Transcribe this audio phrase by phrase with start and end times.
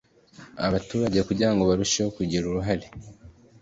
[0.65, 2.87] abaturage kugira ngo barusheho kugira uruhare